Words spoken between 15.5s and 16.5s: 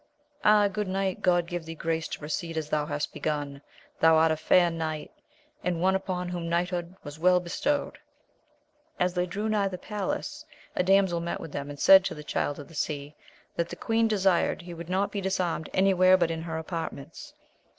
any where but in